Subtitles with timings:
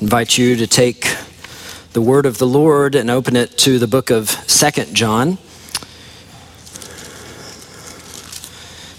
[0.00, 1.16] invite you to take
[1.94, 5.38] the word of the Lord and open it to the book of Second John.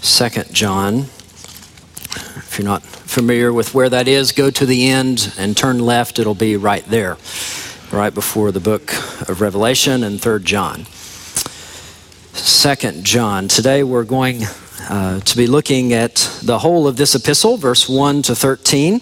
[0.02, 1.06] Second John.
[2.38, 6.18] If you're not familiar with where that is, go to the end and turn left.
[6.18, 7.16] It'll be right there,
[7.92, 8.92] right before the book
[9.28, 10.84] of Revelation and Third John.
[12.32, 13.46] Second John.
[13.46, 14.42] Today we're going
[14.88, 18.94] uh, to be looking at the whole of this epistle, verse 1 to 13.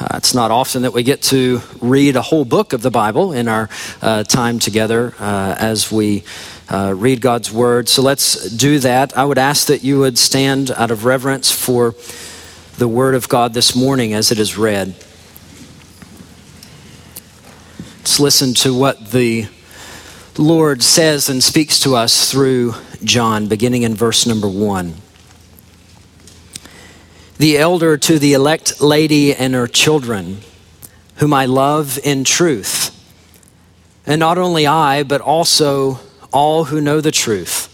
[0.00, 3.32] Uh, it's not often that we get to read a whole book of the Bible
[3.32, 3.68] in our
[4.02, 6.24] uh, time together uh, as we
[6.68, 7.88] uh, read God's Word.
[7.88, 9.16] So let's do that.
[9.16, 11.94] I would ask that you would stand out of reverence for
[12.78, 14.88] the Word of God this morning as it is read.
[17.98, 19.46] Let's listen to what the
[20.36, 24.94] Lord says and speaks to us through John, beginning in verse number 1
[27.38, 30.38] the elder to the elect lady and her children,
[31.16, 32.94] whom I love in truth.
[34.04, 36.00] And not only I, but also
[36.32, 37.68] all who know the truth,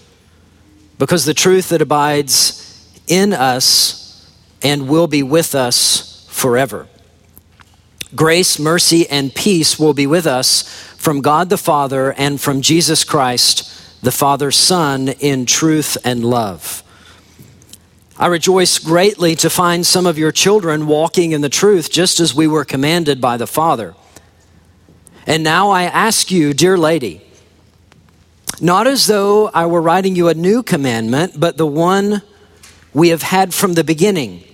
[0.98, 2.60] because the truth that abides
[3.06, 4.30] in us
[4.62, 6.86] and will be with us forever.
[8.14, 10.62] Grace, mercy, and peace will be with us
[10.96, 16.83] from God the Father and from Jesus Christ, the Father's Son, in truth and love.
[18.16, 22.32] I rejoice greatly to find some of your children walking in the truth just as
[22.32, 23.94] we were commanded by the Father.
[25.26, 27.22] And now I ask you, dear lady,
[28.60, 32.22] not as though I were writing you a new commandment, but the one
[32.92, 34.44] we have had from the beginning,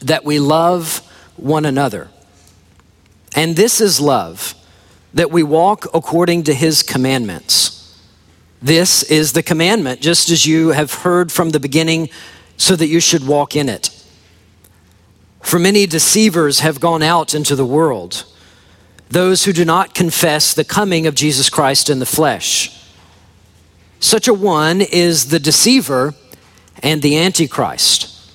[0.00, 2.08] that we love one another.
[3.36, 4.54] And this is love,
[5.12, 7.76] that we walk according to his commandments.
[8.62, 12.08] This is the commandment, just as you have heard from the beginning
[12.60, 13.88] so that you should walk in it.
[15.40, 18.26] For many deceivers have gone out into the world,
[19.08, 22.78] those who do not confess the coming of Jesus Christ in the flesh.
[23.98, 26.14] Such a one is the deceiver
[26.82, 28.30] and the antichrist.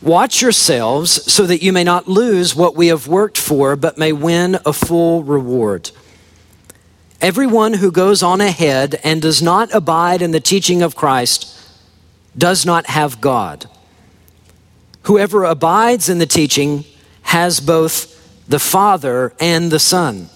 [0.00, 4.12] Watch yourselves so that you may not lose what we have worked for, but may
[4.12, 5.90] win a full reward.
[7.20, 11.53] Everyone who goes on ahead and does not abide in the teaching of Christ
[12.36, 13.66] does not have God.
[15.02, 16.84] Whoever abides in the teaching
[17.22, 18.10] has both
[18.48, 20.28] the Father and the Son.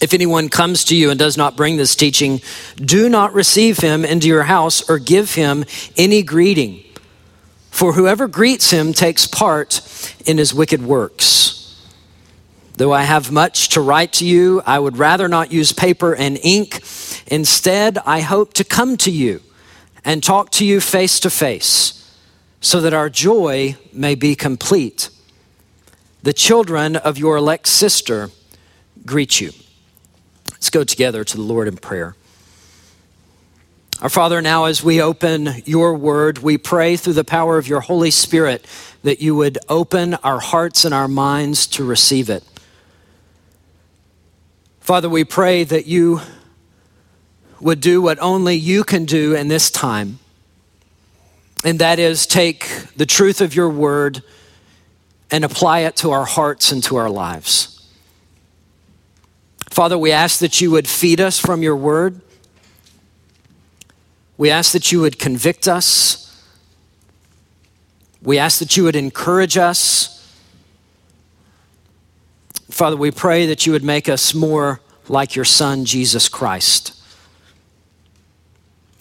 [0.00, 2.40] If anyone comes to you and does not bring this teaching,
[2.76, 5.64] do not receive him into your house or give him
[5.96, 6.84] any greeting.
[7.70, 11.54] For whoever greets him takes part in his wicked works.
[12.76, 16.38] Though I have much to write to you, I would rather not use paper and
[16.42, 16.80] ink.
[17.26, 19.42] Instead, I hope to come to you
[20.08, 22.10] and talk to you face to face
[22.62, 25.10] so that our joy may be complete.
[26.22, 28.30] The children of your elect sister
[29.04, 29.50] greet you.
[30.50, 32.16] Let's go together to the Lord in prayer.
[34.00, 37.80] Our Father, now as we open your word, we pray through the power of your
[37.80, 38.64] Holy Spirit
[39.02, 42.42] that you would open our hearts and our minds to receive it.
[44.80, 46.22] Father, we pray that you
[47.60, 50.18] would do what only you can do in this time,
[51.64, 54.22] and that is take the truth of your word
[55.30, 57.74] and apply it to our hearts and to our lives.
[59.70, 62.20] Father, we ask that you would feed us from your word.
[64.36, 66.24] We ask that you would convict us.
[68.22, 70.14] We ask that you would encourage us.
[72.70, 76.97] Father, we pray that you would make us more like your Son, Jesus Christ.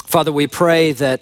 [0.08, 1.22] Father, we pray that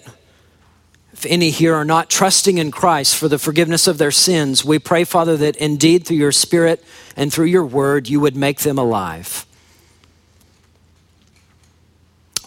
[1.12, 4.78] if any here are not trusting in Christ for the forgiveness of their sins, we
[4.78, 6.84] pray, Father, that indeed through your Spirit
[7.16, 9.44] and through your word, you would make them alive.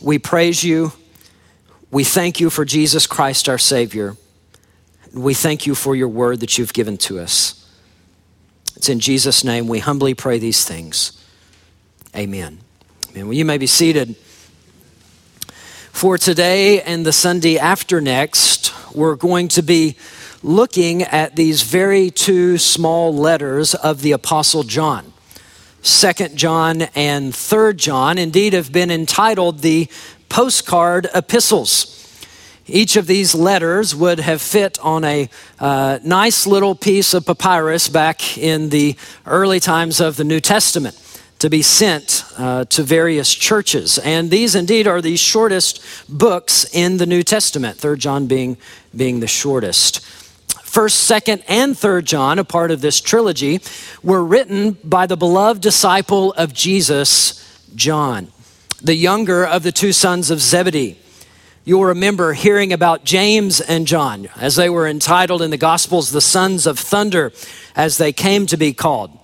[0.01, 0.94] We praise you.
[1.91, 4.16] We thank you for Jesus Christ, our Savior.
[5.13, 7.69] We thank you for your word that you've given to us.
[8.78, 11.22] It's in Jesus' name we humbly pray these things.
[12.16, 12.59] Amen.
[13.09, 13.28] Amen.
[13.28, 14.16] Well, you may be seated.
[15.99, 19.97] For today and the Sunday after next, we're going to be
[20.41, 25.11] looking at these very two small letters of the Apostle John.
[25.81, 29.90] Second John and Third John, indeed, have been entitled the
[30.29, 32.25] postcard epistles.
[32.66, 35.29] Each of these letters would have fit on a
[35.59, 38.95] uh, nice little piece of papyrus back in the
[39.25, 40.95] early times of the New Testament
[41.40, 43.97] to be sent uh, to various churches.
[43.97, 48.58] And these indeed are the shortest books in the New Testament, 3rd John being,
[48.96, 50.02] being the shortest.
[50.70, 53.62] First, second, and third John, a part of this trilogy,
[54.03, 58.28] were written by the beloved disciple of Jesus, John,
[58.82, 61.00] the younger of the two sons of Zebedee.
[61.66, 66.22] You'll remember hearing about James and John as they were entitled in the Gospels the
[66.22, 67.32] sons of thunder
[67.76, 69.18] as they came to be called.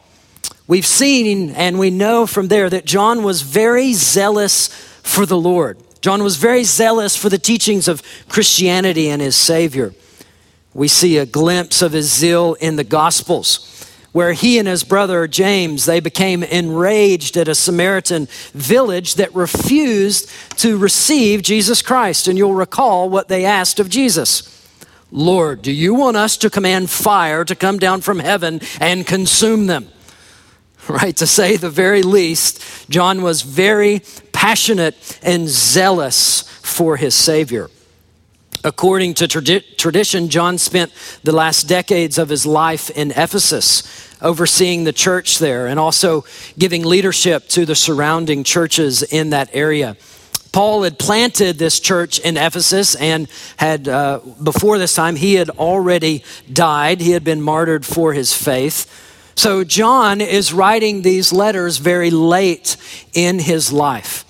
[0.68, 4.68] We've seen and we know from there that John was very zealous
[5.04, 5.78] for the Lord.
[6.02, 9.94] John was very zealous for the teachings of Christianity and his Savior.
[10.74, 13.72] We see a glimpse of his zeal in the Gospels
[14.16, 20.32] where he and his brother James they became enraged at a Samaritan village that refused
[20.58, 24.52] to receive Jesus Christ and you'll recall what they asked of Jesus
[25.12, 29.68] Lord do you want us to command fire to come down from heaven and consume
[29.68, 29.90] them
[30.90, 34.02] right to say the very least John was very
[34.32, 37.70] passionate and zealous for his savior
[38.66, 40.92] According to tradi- tradition, John spent
[41.24, 43.84] the last decades of his life in Ephesus,
[44.24, 46.26] overseeing the church there and also
[46.58, 49.96] giving leadership to the surrounding churches in that area.
[50.52, 53.28] Paul had planted this church in Ephesus and
[53.58, 57.02] had, uh, before this time, he had already died.
[57.02, 59.05] He had been martyred for his faith.
[59.36, 62.78] So John is writing these letters very late
[63.14, 64.24] in his life.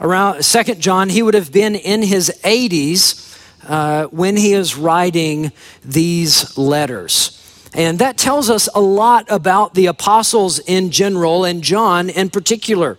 [0.00, 5.52] Around Second John, he would have been in his 80s uh, when he is writing
[5.84, 7.38] these letters.
[7.74, 12.98] And that tells us a lot about the apostles in general and John in particular.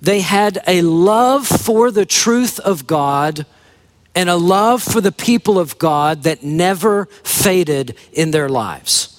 [0.00, 3.44] They had a love for the truth of God
[4.14, 9.13] and a love for the people of God that never faded in their lives.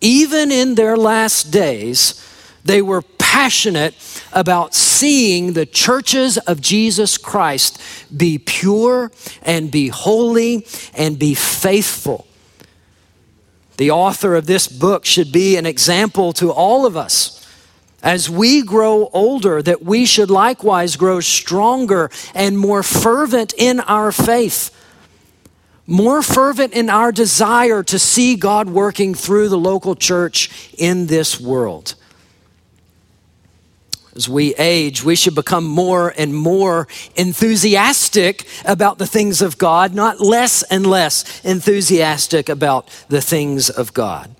[0.00, 2.26] Even in their last days,
[2.64, 3.94] they were passionate
[4.32, 7.80] about seeing the churches of Jesus Christ
[8.14, 9.12] be pure
[9.42, 12.26] and be holy and be faithful.
[13.76, 17.40] The author of this book should be an example to all of us
[18.02, 24.10] as we grow older, that we should likewise grow stronger and more fervent in our
[24.12, 24.70] faith,
[25.90, 31.40] more fervent in our desire to see God working through the local church in this
[31.40, 31.94] world.
[34.14, 39.94] As we age, we should become more and more enthusiastic about the things of God,
[39.94, 44.34] not less and less enthusiastic about the things of God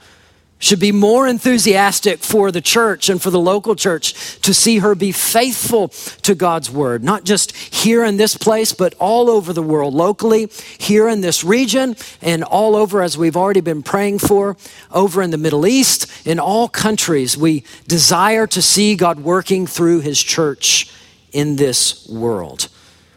[0.60, 4.94] should be more enthusiastic for the church and for the local church to see her
[4.94, 5.88] be faithful
[6.22, 10.48] to God's word, not just here in this place, but all over the world, locally,
[10.78, 14.56] here in this region, and all over, as we've already been praying for,
[14.92, 17.36] over in the Middle East, in all countries.
[17.36, 20.92] We desire to see God working through his church
[21.32, 22.68] in this world.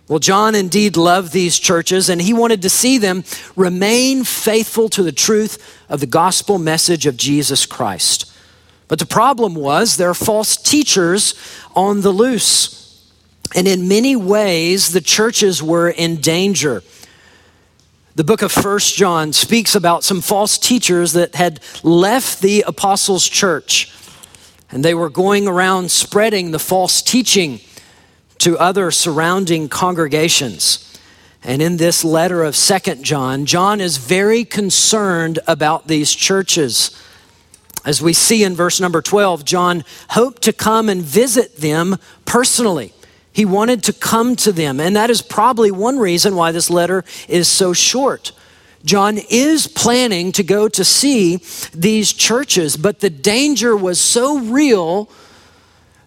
[0.07, 3.23] Well, John indeed loved these churches and he wanted to see them
[3.55, 8.29] remain faithful to the truth of the gospel message of Jesus Christ.
[8.89, 11.35] But the problem was there are false teachers
[11.75, 12.81] on the loose.
[13.55, 16.83] And in many ways, the churches were in danger.
[18.15, 23.27] The book of First John speaks about some false teachers that had left the apostles'
[23.27, 23.91] church.
[24.69, 27.59] And they were going around spreading the false teaching
[28.44, 31.00] to other surrounding congregations.
[31.45, 36.92] And in this letter of Second John, John is very concerned about these churches.
[37.86, 41.95] As we see in verse number 12, John hoped to come and visit them
[42.26, 42.92] personally.
[43.31, 47.06] He wanted to come to them, and that is probably one reason why this letter
[47.30, 48.33] is so short.
[48.83, 51.38] John is planning to go to see
[51.73, 55.09] these churches, but the danger was so real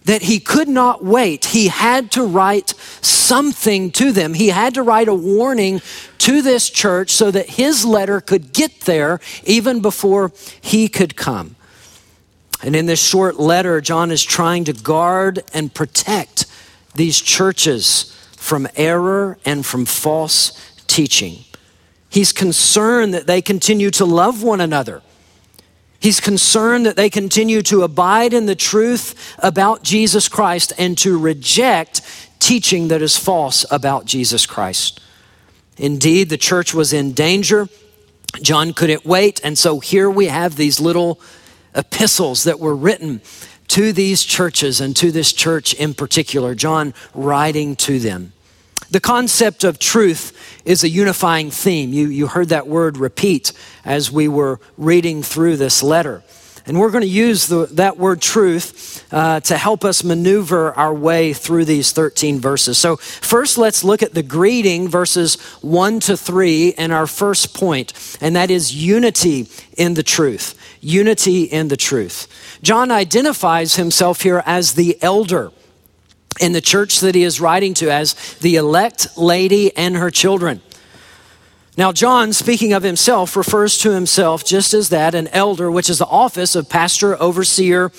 [0.07, 1.45] that he could not wait.
[1.45, 2.69] He had to write
[3.01, 4.33] something to them.
[4.33, 5.81] He had to write a warning
[6.19, 11.57] to this church so that his letter could get there even before he could come.
[12.63, 16.45] And in this short letter, John is trying to guard and protect
[16.95, 20.53] these churches from error and from false
[20.87, 21.43] teaching.
[22.09, 25.01] He's concerned that they continue to love one another
[25.99, 31.17] He's concerned that they continue to abide in the truth about Jesus Christ and to
[31.17, 32.01] reject
[32.39, 35.01] teaching that is false about Jesus Christ.
[35.77, 37.67] Indeed, the church was in danger.
[38.41, 39.41] John couldn't wait.
[39.43, 41.19] And so here we have these little
[41.75, 43.21] epistles that were written
[43.69, 48.33] to these churches and to this church in particular, John writing to them.
[48.89, 51.91] The concept of truth is a unifying theme.
[51.91, 53.51] You, you heard that word repeat
[53.83, 56.23] as we were reading through this letter.
[56.67, 60.93] And we're going to use the, that word truth uh, to help us maneuver our
[60.93, 62.77] way through these 13 verses.
[62.77, 68.17] So, first, let's look at the greeting, verses 1 to 3, and our first point,
[68.19, 70.55] and that is unity in the truth.
[70.81, 72.27] Unity in the truth.
[72.61, 75.53] John identifies himself here as the elder
[76.39, 80.61] in the church that he is writing to, as the elect lady and her children.
[81.77, 85.99] Now, John, speaking of himself, refers to himself just as that, an elder, which is
[85.99, 87.91] the office of pastor, overseer,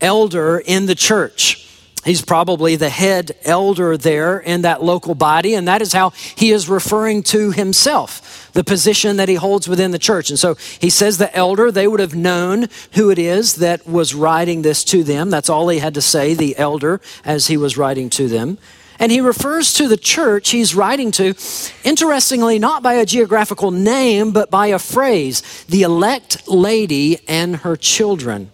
[0.00, 1.65] elder in the church.
[2.06, 6.52] He's probably the head elder there in that local body, and that is how he
[6.52, 10.30] is referring to himself, the position that he holds within the church.
[10.30, 14.14] And so he says the elder, they would have known who it is that was
[14.14, 15.30] writing this to them.
[15.30, 18.58] That's all he had to say, the elder, as he was writing to them.
[19.00, 21.34] And he refers to the church he's writing to,
[21.82, 27.76] interestingly, not by a geographical name, but by a phrase the elect lady and her
[27.76, 28.52] children.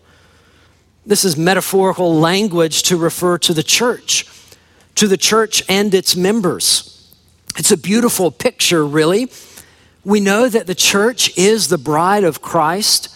[1.05, 4.27] This is metaphorical language to refer to the church,
[4.95, 6.89] to the church and its members.
[7.57, 9.31] It's a beautiful picture, really.
[10.05, 13.09] We know that the church is the bride of Christ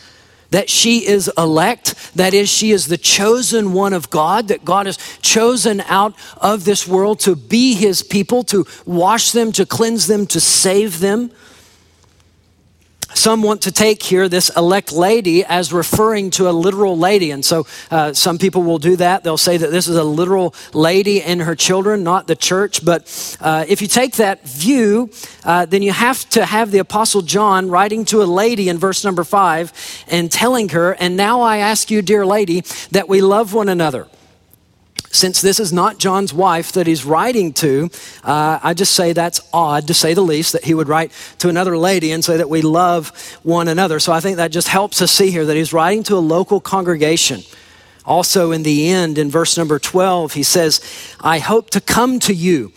[0.50, 4.86] that she is elect, that is, she is the chosen one of God, that God
[4.86, 10.06] has chosen out of this world to be his people, to wash them, to cleanse
[10.06, 11.30] them, to save them.
[13.16, 17.30] Some want to take here this elect lady as referring to a literal lady.
[17.30, 19.24] And so uh, some people will do that.
[19.24, 22.84] They'll say that this is a literal lady and her children, not the church.
[22.84, 25.10] But uh, if you take that view,
[25.44, 29.02] uh, then you have to have the Apostle John writing to a lady in verse
[29.02, 29.72] number five
[30.08, 34.08] and telling her, And now I ask you, dear lady, that we love one another
[35.16, 37.90] since this is not John's wife that he's writing to,
[38.22, 41.48] uh, I just say that's odd to say the least that he would write to
[41.48, 43.08] another lady and say that we love
[43.42, 43.98] one another.
[43.98, 46.60] So I think that just helps us see here that he's writing to a local
[46.60, 47.42] congregation.
[48.04, 50.80] Also, in the end, in verse number 12, he says,
[51.20, 52.72] I hope to come to you.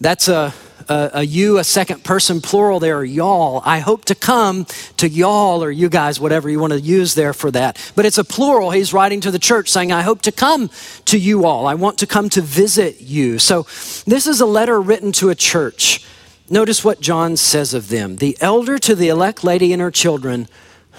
[0.00, 0.54] That's a
[0.88, 3.62] a, a, you, a second person plural there, y'all.
[3.64, 7.32] I hope to come to y'all or you guys, whatever you want to use there
[7.32, 7.92] for that.
[7.94, 8.70] But it's a plural.
[8.70, 10.70] He's writing to the church saying, I hope to come
[11.06, 11.66] to you all.
[11.66, 13.38] I want to come to visit you.
[13.38, 13.62] So
[14.06, 16.04] this is a letter written to a church.
[16.48, 20.48] Notice what John says of them the elder to the elect lady and her children,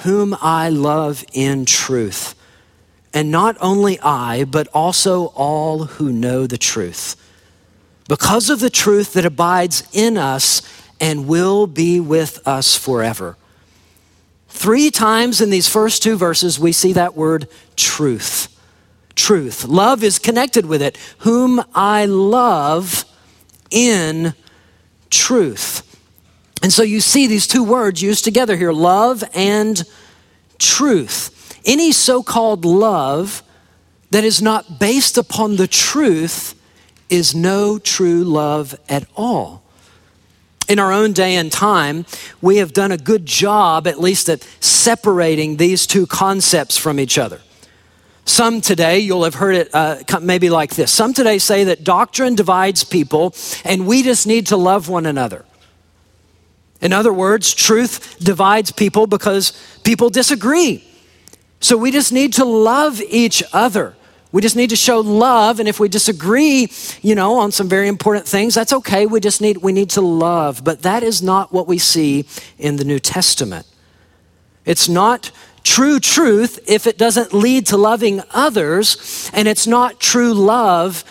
[0.03, 2.35] whom I love in truth.
[3.13, 7.15] And not only I, but also all who know the truth
[8.07, 10.61] because of the truth that abides in us
[10.99, 13.37] and will be with us forever.
[14.49, 18.49] Three times in these first two verses, we see that word truth.
[19.15, 19.65] Truth.
[19.65, 20.97] Love is connected with it.
[21.19, 23.05] Whom I love
[23.71, 24.33] in
[25.09, 25.89] truth.
[26.61, 29.83] And so you see these two words used together here love and
[30.59, 31.59] truth.
[31.65, 33.43] Any so called love
[34.11, 36.55] that is not based upon the truth
[37.09, 39.63] is no true love at all.
[40.67, 42.05] In our own day and time,
[42.41, 47.17] we have done a good job, at least, at separating these two concepts from each
[47.17, 47.41] other.
[48.25, 50.91] Some today, you'll have heard it uh, maybe like this.
[50.91, 55.43] Some today say that doctrine divides people and we just need to love one another.
[56.81, 59.51] In other words, truth divides people because
[59.83, 60.83] people disagree.
[61.59, 63.95] So we just need to love each other.
[64.33, 66.71] We just need to show love, and if we disagree,
[67.03, 69.05] you know, on some very important things, that's okay.
[69.05, 70.63] We just need we need to love.
[70.63, 72.25] But that is not what we see
[72.57, 73.67] in the New Testament.
[74.65, 75.29] It's not
[75.61, 81.03] true truth if it doesn't lead to loving others, and it's not true love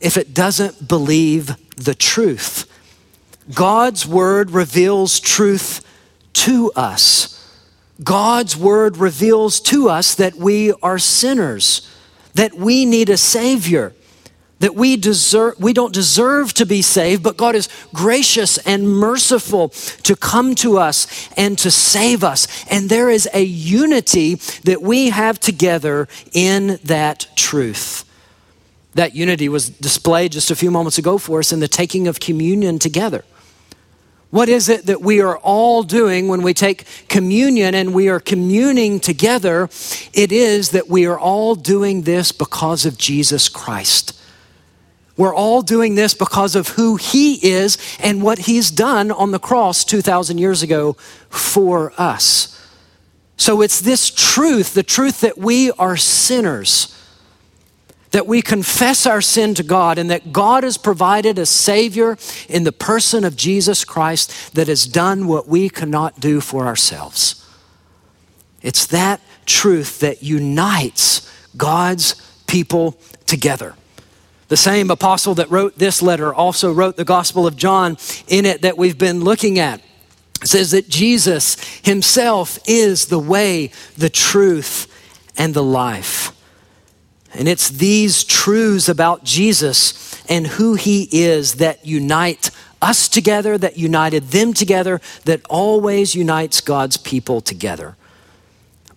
[0.00, 2.66] if it doesn't believe the truth.
[3.52, 5.84] God's word reveals truth
[6.32, 7.38] to us.
[8.02, 11.86] God's word reveals to us that we are sinners
[12.34, 13.92] that we need a Savior,
[14.60, 19.70] that we deserve, we don't deserve to be saved, but God is gracious and merciful
[20.04, 22.64] to come to us and to save us.
[22.70, 28.04] And there is a unity that we have together in that truth.
[28.94, 32.20] That unity was displayed just a few moments ago for us in the taking of
[32.20, 33.24] communion together.
[34.32, 38.18] What is it that we are all doing when we take communion and we are
[38.18, 39.68] communing together?
[40.14, 44.18] It is that we are all doing this because of Jesus Christ.
[45.18, 49.38] We're all doing this because of who He is and what He's done on the
[49.38, 50.94] cross 2,000 years ago
[51.28, 52.58] for us.
[53.36, 56.98] So it's this truth, the truth that we are sinners
[58.12, 62.16] that we confess our sin to God and that God has provided a Savior
[62.48, 67.38] in the person of Jesus Christ that has done what we cannot do for ourselves.
[68.62, 72.14] It's that truth that unites God's
[72.46, 73.74] people together.
[74.48, 77.96] The same apostle that wrote this letter also wrote the Gospel of John
[78.28, 79.80] in it that we've been looking at.
[80.42, 84.86] It says that Jesus himself is the way, the truth,
[85.38, 86.36] and the life.
[87.34, 93.78] And it's these truths about Jesus and who he is that unite us together, that
[93.78, 97.96] united them together, that always unites God's people together.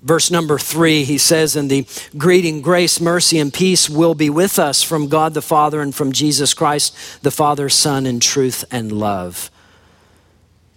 [0.01, 4.59] Verse number three, he says in the greeting, grace, mercy, and peace will be with
[4.59, 8.91] us from God the Father and from Jesus Christ, the Father, Son, in truth and
[8.91, 9.49] love.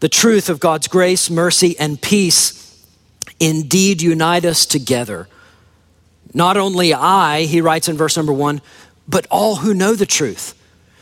[0.00, 2.87] The truth of God's grace, mercy, and peace
[3.41, 5.29] indeed unite us together.
[6.35, 8.61] Not only I, he writes in verse number one,
[9.06, 10.54] but all who know the truth.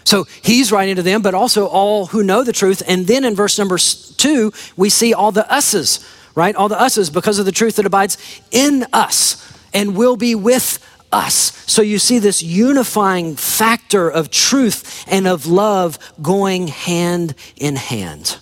[0.05, 2.83] So he's writing to them, but also all who know the truth.
[2.87, 6.05] And then in verse number two, we see all the us's
[6.37, 6.55] right?
[6.55, 8.19] All the us's because of the truth that abides
[8.53, 9.43] in us
[9.75, 10.79] and will be with
[11.11, 11.35] us.
[11.67, 18.39] So you see this unifying factor of truth and of love going hand in hand.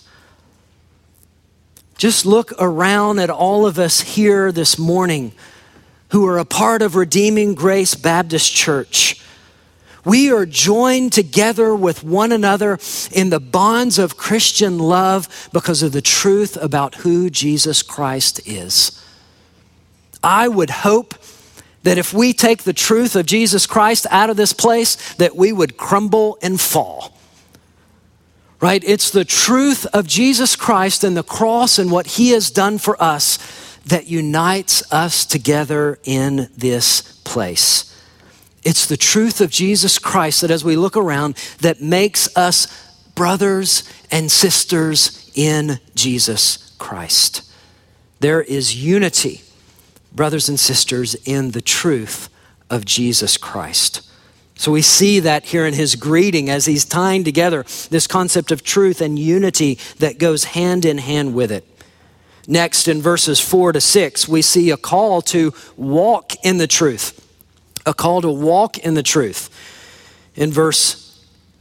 [1.97, 5.31] Just look around at all of us here this morning
[6.09, 9.21] who are a part of Redeeming Grace Baptist Church.
[10.03, 12.77] We are joined together with one another
[13.11, 19.01] in the bonds of Christian love because of the truth about who Jesus Christ is.
[20.23, 21.15] I would hope
[21.81, 25.51] that if we take the truth of Jesus Christ out of this place, that we
[25.51, 27.17] would crumble and fall.
[28.61, 28.83] Right?
[28.83, 33.01] It's the truth of Jesus Christ and the cross and what he has done for
[33.01, 33.37] us
[33.85, 37.91] that unites us together in this place.
[38.63, 42.67] It's the truth of Jesus Christ that as we look around that makes us
[43.13, 47.51] brothers and sisters in Jesus Christ.
[48.19, 49.41] There is unity,
[50.13, 52.29] brothers and sisters, in the truth
[52.69, 54.01] of Jesus Christ.
[54.55, 58.63] So we see that here in his greeting as he's tying together this concept of
[58.63, 61.65] truth and unity that goes hand in hand with it.
[62.47, 67.21] Next, in verses four to six, we see a call to walk in the truth
[67.85, 69.49] a call to walk in the truth.
[70.35, 71.01] In verse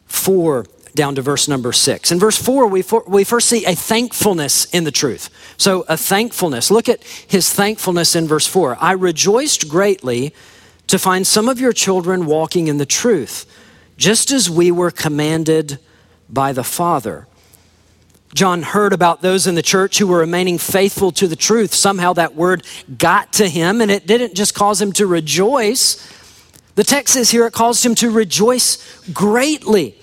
[0.06, 2.12] 4 down to verse number 6.
[2.12, 5.28] In verse 4, we, for, we first see a thankfulness in the truth.
[5.56, 6.70] So, a thankfulness.
[6.70, 8.78] Look at his thankfulness in verse 4.
[8.80, 10.32] I rejoiced greatly
[10.86, 13.44] to find some of your children walking in the truth,
[13.96, 15.78] just as we were commanded
[16.30, 17.26] by the Father.
[18.34, 21.72] John heard about those in the church who were remaining faithful to the truth.
[21.72, 22.66] Somehow that word
[22.98, 25.96] got to him, and it didn't just cause him to rejoice.
[26.74, 29.96] The text says here it caused him to rejoice greatly.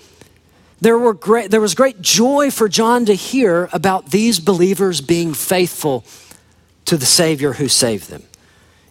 [0.80, 5.34] There, were great, there was great joy for John to hear about these believers being
[5.34, 6.04] faithful
[6.86, 8.22] to the Savior who saved them.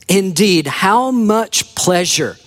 [0.07, 2.37] Indeed, how much pleasure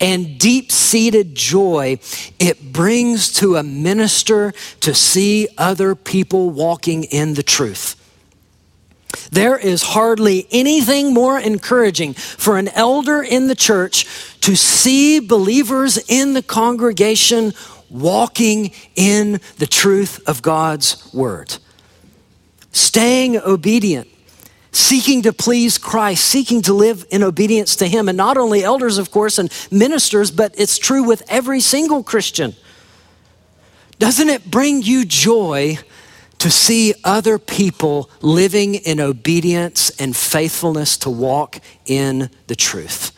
[0.00, 1.98] and deep seated joy
[2.38, 7.96] it brings to a minister to see other people walking in the truth.
[9.30, 14.06] There is hardly anything more encouraging for an elder in the church
[14.40, 17.52] to see believers in the congregation
[17.90, 21.56] walking in the truth of God's word,
[22.72, 24.08] staying obedient
[24.72, 28.08] seeking to please Christ, seeking to live in obedience to Him.
[28.08, 32.54] And not only elders, of course, and ministers, but it's true with every single Christian.
[33.98, 35.78] Doesn't it bring you joy
[36.38, 43.12] to see other people living in obedience and faithfulness to walk in the truth?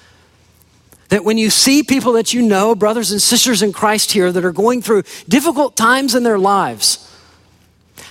[1.09, 4.45] That when you see people that you know, brothers and sisters in Christ here, that
[4.45, 7.09] are going through difficult times in their lives,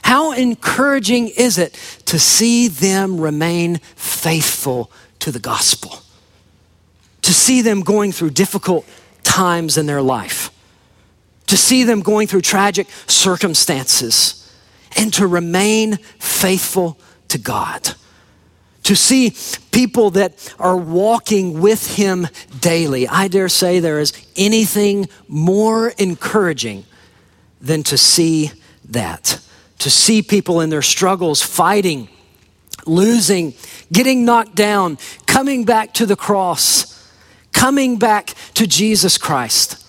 [0.04, 1.74] how encouraging is it
[2.06, 6.02] to see them remain faithful to the gospel?
[7.24, 8.86] To see them going through difficult
[9.24, 10.52] times in their life,
[11.48, 14.40] to see them going through tragic circumstances,
[14.98, 17.94] and to remain faithful to God.
[18.84, 19.34] To see
[19.72, 22.28] people that are walking with Him
[22.60, 23.08] daily.
[23.08, 26.84] I dare say there is anything more encouraging
[27.62, 28.52] than to see
[28.90, 29.40] that
[29.84, 32.08] to see people in their struggles fighting,
[32.86, 33.54] losing,
[33.92, 37.10] getting knocked down, coming back to the cross,
[37.52, 39.86] coming back to Jesus Christ.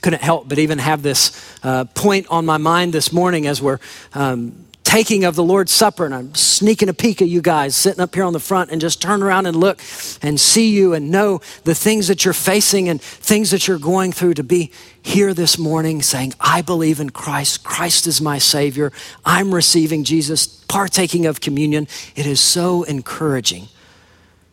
[0.00, 1.30] Couldn't help but even have this
[1.62, 3.78] uh, point on my mind this morning as we're
[4.14, 4.61] um,
[4.92, 8.14] taking of the Lord's Supper, and I'm sneaking a peek at you guys sitting up
[8.14, 9.80] here on the front and just turn around and look
[10.20, 14.12] and see you and know the things that you're facing and things that you're going
[14.12, 17.64] through to be here this morning saying, I believe in Christ.
[17.64, 18.92] Christ is my Savior.
[19.24, 21.88] I'm receiving Jesus, partaking of communion.
[22.14, 23.68] It is so encouraging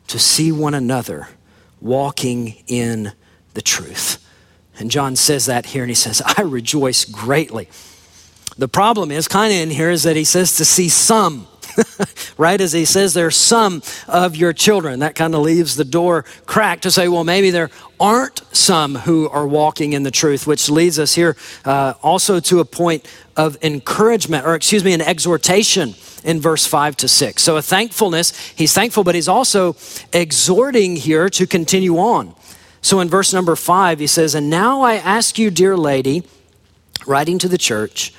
[0.07, 1.27] to see one another
[1.81, 3.11] walking in
[3.55, 4.25] the truth.
[4.79, 7.67] And John says that here, and he says, I rejoice greatly.
[8.59, 11.47] The problem is, kind of in here, is that he says to see some.
[12.37, 12.59] right?
[12.59, 14.99] As he says, there are some of your children.
[14.99, 17.69] That kind of leaves the door cracked to say, well, maybe there
[18.01, 22.59] aren't some who are walking in the truth, which leads us here uh, also to
[22.59, 25.95] a point of encouragement, or excuse me, an exhortation
[26.25, 27.41] in verse 5 to 6.
[27.41, 29.77] So a thankfulness, he's thankful, but he's also
[30.11, 32.35] exhorting here to continue on.
[32.81, 36.23] So in verse number 5, he says, And now I ask you, dear lady,
[37.07, 38.13] writing to the church,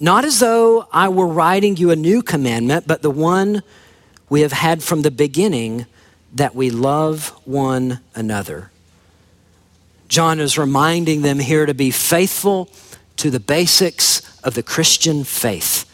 [0.00, 3.62] not as though I were writing you a new commandment, but the one
[4.28, 5.86] we have had from the beginning
[6.34, 8.70] that we love one another.
[10.08, 12.68] John is reminding them here to be faithful
[13.16, 15.90] to the basics of the Christian faith.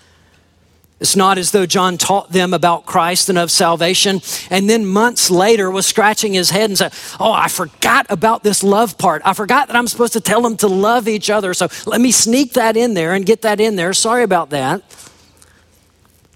[1.01, 5.31] It's not as though John taught them about Christ and of salvation, and then months
[5.31, 9.23] later was scratching his head and said, Oh, I forgot about this love part.
[9.25, 11.55] I forgot that I'm supposed to tell them to love each other.
[11.55, 13.95] So let me sneak that in there and get that in there.
[13.95, 14.83] Sorry about that.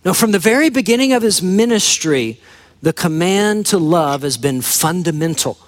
[0.02, 2.40] No, from the very beginning of his ministry,
[2.80, 5.58] the command to love has been fundamental.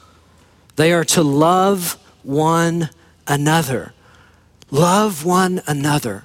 [0.76, 2.90] They are to love one
[3.26, 3.92] another.
[4.70, 6.24] Love one another.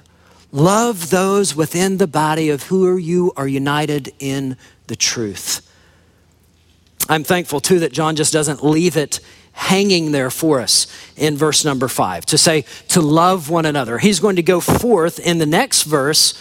[0.52, 5.66] Love those within the body of who you are united in the truth.
[7.08, 9.20] I'm thankful too that John just doesn't leave it
[9.52, 10.86] hanging there for us
[11.16, 13.98] in verse number five to say to love one another.
[13.98, 16.40] He's going to go forth in the next verse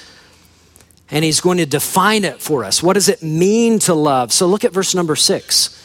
[1.09, 2.83] and he's going to define it for us.
[2.83, 4.31] What does it mean to love?
[4.31, 5.77] So look at verse number six.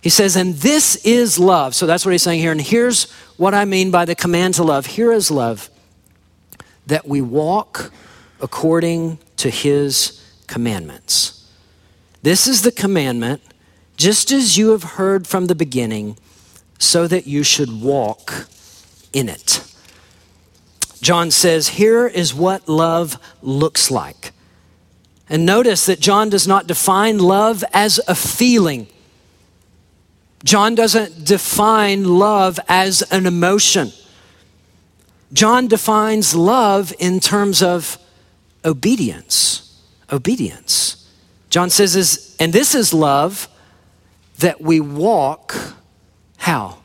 [0.00, 1.74] He says, and this is love.
[1.74, 2.52] So that's what he's saying here.
[2.52, 4.86] And here's what I mean by the command to love.
[4.86, 5.70] Here is love
[6.86, 7.92] that we walk
[8.40, 11.50] according to his commandments.
[12.22, 13.42] This is the commandment,
[13.96, 16.18] just as you have heard from the beginning,
[16.78, 18.46] so that you should walk
[19.12, 19.62] in it.
[21.00, 24.32] John says, Here is what love looks like.
[25.28, 28.86] And notice that John does not define love as a feeling.
[30.44, 33.92] John doesn't define love as an emotion.
[35.32, 37.98] John defines love in terms of
[38.64, 39.82] obedience.
[40.10, 41.10] Obedience.
[41.50, 43.48] John says, is, and this is love
[44.38, 45.56] that we walk,
[46.36, 46.78] how?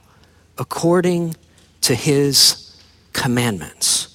[0.58, 1.36] According
[1.82, 2.75] to his
[3.13, 4.08] commandments.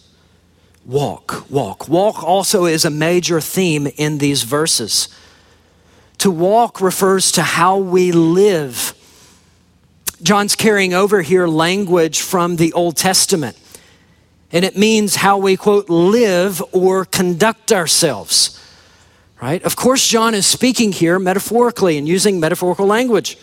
[0.85, 1.89] Walk, walk.
[1.89, 5.09] Walk also is a major theme in these verses.
[6.19, 8.95] To walk refers to how we live.
[10.23, 13.57] John's carrying over here language from the Old Testament
[14.53, 18.63] and it means how we, quote, live or conduct ourselves,
[19.43, 19.63] right?
[19.63, 23.39] Of course, John is speaking here metaphorically and using metaphorical language,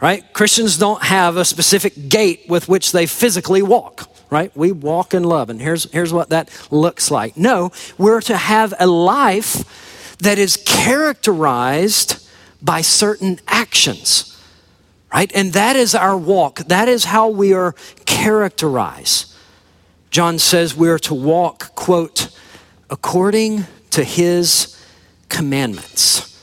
[0.00, 0.24] right?
[0.32, 4.54] Christians don't have a specific gait with which they physically walk, right?
[4.56, 7.36] We walk in love, and here's, here's what that looks like.
[7.36, 12.28] No, we're to have a life that is characterized
[12.60, 14.36] by certain actions,
[15.12, 15.30] right?
[15.34, 17.74] And that is our walk, that is how we are
[18.06, 19.32] characterized.
[20.10, 22.28] John says we're to walk, quote,
[22.90, 24.80] according to his
[25.28, 26.40] commandments.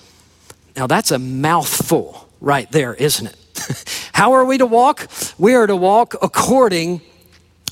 [0.75, 3.37] Now that's a mouthful right there, isn't it?
[4.13, 5.07] How are we to walk?
[5.37, 7.01] We are to walk according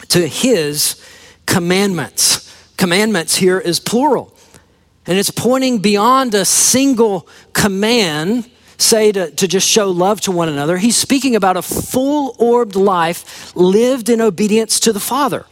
[0.10, 1.04] to his
[1.46, 2.48] commandments.
[2.78, 4.36] Commandments here is plural.
[5.06, 10.48] And it's pointing beyond a single command, say to, to just show love to one
[10.48, 10.78] another.
[10.78, 15.46] He's speaking about a full orbed life lived in obedience to the Father.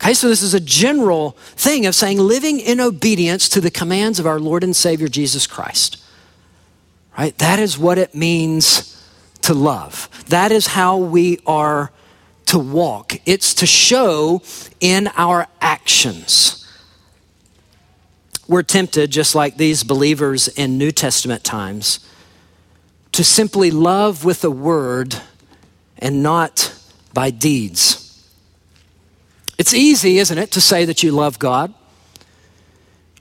[0.00, 4.18] Okay, so this is a general thing of saying living in obedience to the commands
[4.18, 6.02] of our Lord and Savior Jesus Christ.
[7.16, 7.36] Right?
[7.38, 9.02] That is what it means
[9.42, 10.08] to love.
[10.28, 11.90] That is how we are
[12.46, 13.14] to walk.
[13.24, 14.42] It's to show
[14.80, 16.62] in our actions.
[18.46, 22.00] We're tempted, just like these believers in New Testament times,
[23.12, 25.16] to simply love with a word
[25.98, 26.72] and not
[27.14, 28.05] by deeds.
[29.58, 31.72] It's easy, isn't it, to say that you love God?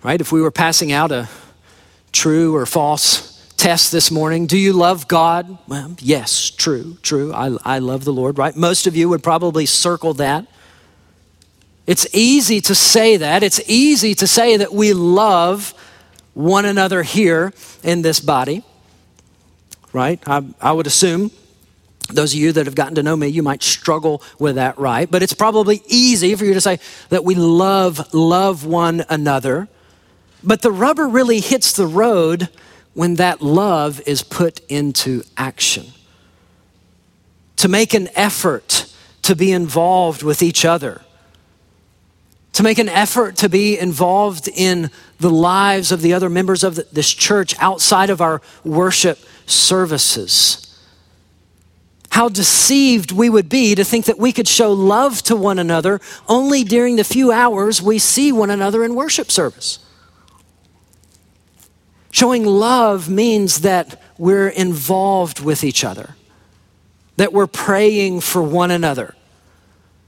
[0.04, 0.20] Right?
[0.20, 1.30] If we were passing out a
[2.12, 5.58] true or false test this morning, do you love God?
[5.68, 7.34] Well, yes, true, true.
[7.34, 8.56] I, I love the Lord, right?
[8.56, 10.46] Most of you would probably circle that.
[11.88, 13.44] It's easy to say that.
[13.44, 15.74] It's easy to say that we love
[16.34, 18.64] one another here in this body,
[19.94, 20.20] right?
[20.28, 21.32] I, I would assume
[22.08, 25.10] those of you that have gotten to know me, you might struggle with that, right?
[25.10, 29.68] But it's probably easy for you to say that we love, love one another.
[30.44, 32.50] But the rubber really hits the road
[32.94, 35.88] when that love is put into action.
[37.58, 38.92] To make an effort
[39.24, 41.02] to be involved with each other,
[42.54, 44.90] to make an effort to be involved in
[45.20, 50.65] the lives of the other members of this church outside of our worship services.
[52.16, 56.00] How deceived we would be to think that we could show love to one another
[56.30, 59.80] only during the few hours we see one another in worship service.
[62.12, 66.16] Showing love means that we're involved with each other,
[67.18, 69.14] that we're praying for one another,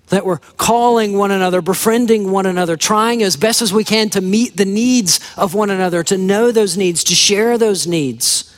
[0.07, 4.21] that we're calling one another, befriending one another, trying as best as we can to
[4.21, 8.56] meet the needs of one another, to know those needs, to share those needs.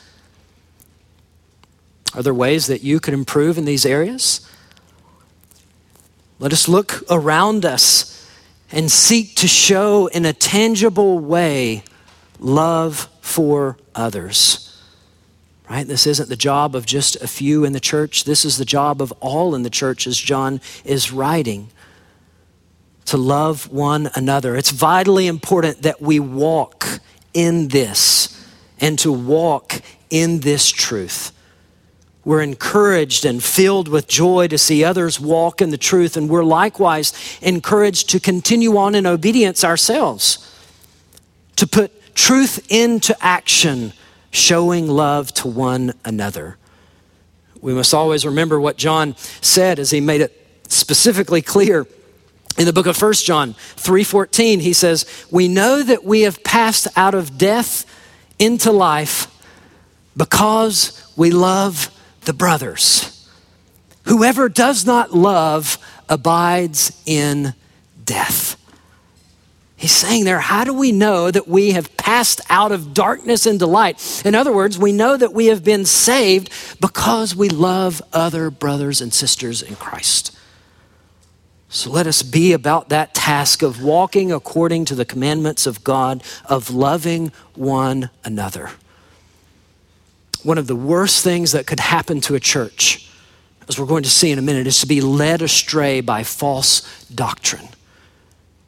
[2.14, 4.46] Are there ways that you could improve in these areas?
[6.38, 8.28] Let us look around us
[8.72, 11.84] and seek to show in a tangible way
[12.38, 14.66] love for others.
[15.68, 15.86] Right?
[15.86, 18.24] This isn't the job of just a few in the church.
[18.24, 21.70] This is the job of all in the church, as John is writing.
[23.06, 24.56] To love one another.
[24.56, 26.86] It's vitally important that we walk
[27.34, 28.48] in this
[28.80, 31.32] and to walk in this truth.
[32.24, 36.44] We're encouraged and filled with joy to see others walk in the truth, and we're
[36.44, 40.54] likewise encouraged to continue on in obedience ourselves,
[41.56, 43.94] to put truth into action,
[44.30, 46.58] showing love to one another.
[47.62, 50.36] We must always remember what John said as he made it
[50.68, 51.86] specifically clear
[52.58, 56.86] in the book of First John 3:14 he says, "We know that we have passed
[56.96, 57.86] out of death
[58.38, 59.28] into life
[60.16, 61.90] because we love
[62.22, 63.28] the brothers.
[64.04, 65.78] Whoever does not love
[66.08, 67.54] abides in
[68.04, 68.56] death.
[69.76, 73.66] He's saying there, how do we know that we have passed out of darkness into
[73.66, 74.22] light?
[74.26, 79.00] In other words, we know that we have been saved because we love other brothers
[79.00, 80.36] and sisters in Christ.
[81.70, 86.22] So let us be about that task of walking according to the commandments of God,
[86.44, 88.70] of loving one another
[90.42, 93.08] one of the worst things that could happen to a church,
[93.68, 97.04] as we're going to see in a minute, is to be led astray by false
[97.06, 97.68] doctrine,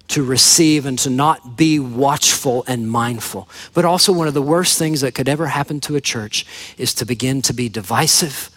[0.09, 3.49] to receive and to not be watchful and mindful.
[3.75, 6.95] But also, one of the worst things that could ever happen to a church is
[6.95, 8.51] to begin to be divisive,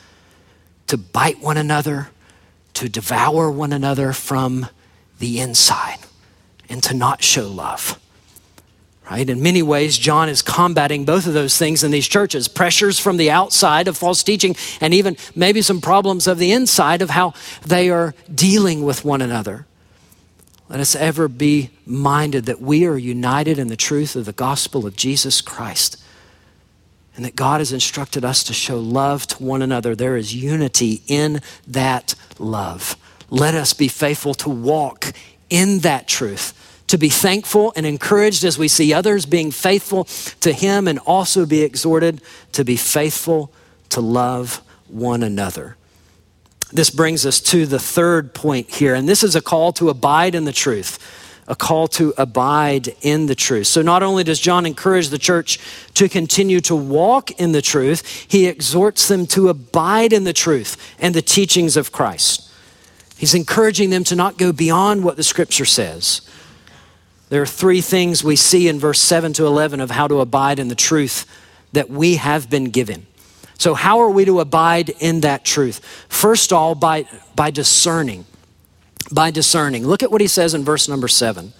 [0.88, 2.10] to bite one another,
[2.74, 4.68] to devour one another from
[5.20, 6.00] the inside,
[6.68, 8.00] and to not show love
[9.10, 9.30] right?
[9.30, 13.18] In many ways, John is combating both of those things in these churches pressures from
[13.18, 17.34] the outside of false teaching, and even maybe some problems of the inside of how
[17.66, 19.66] they are dealing with one another.
[20.68, 24.88] Let us ever be minded that we are united in the truth of the gospel
[24.88, 26.02] of Jesus Christ
[27.16, 29.96] and that God has instructed us to show love to one another.
[29.96, 32.98] There is unity in that love.
[33.30, 35.14] Let us be faithful to walk
[35.50, 36.54] in that truth
[36.88, 40.06] to be thankful and encouraged as we see others being faithful
[40.42, 42.22] to Him and also be exhorted
[42.52, 43.52] to be faithful
[43.90, 45.78] to love one another.
[46.72, 50.36] This brings us to the third point here, and this is a call to abide
[50.36, 51.22] in the truth.
[51.48, 53.68] A call to abide in the truth.
[53.68, 55.60] So, not only does John encourage the church
[55.94, 60.96] to continue to walk in the truth, he exhorts them to abide in the truth
[61.00, 62.52] and the teachings of Christ.
[63.16, 66.22] He's encouraging them to not go beyond what the scripture says,
[67.30, 70.60] there are three things we see in verse 7 to 11 of how to abide
[70.60, 71.26] in the truth
[71.74, 73.08] that we have been given.
[73.58, 75.80] So, how are we to abide in that truth?
[76.10, 78.26] First of all, by, by discerning.
[79.12, 79.88] By discerning.
[79.88, 81.54] Look at what he says in verse number 7.